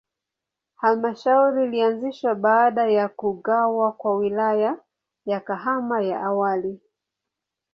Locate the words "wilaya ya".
4.17-5.39